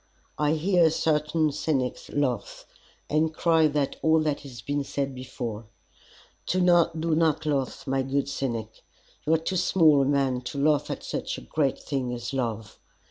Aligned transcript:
I 0.39 0.53
hear 0.53 0.89
certain 0.89 1.51
cynics 1.51 2.09
laugh, 2.09 2.65
and 3.07 3.31
cry 3.31 3.67
that 3.67 3.97
all 4.01 4.19
that 4.21 4.39
has 4.39 4.63
been 4.63 4.83
said 4.83 5.13
before. 5.13 5.67
Do 6.47 6.59
not 6.59 7.05
laugh, 7.45 7.85
my 7.85 8.01
good 8.01 8.27
cynic. 8.27 8.81
You 9.27 9.35
are 9.35 9.37
too 9.37 9.57
small 9.57 10.01
a 10.01 10.05
man 10.05 10.41
to 10.45 10.57
laugh 10.57 10.89
at 10.89 11.03
such 11.03 11.37
a 11.37 11.41
great 11.41 11.77
thing 11.77 12.11
as 12.15 12.33
love. 12.33 12.79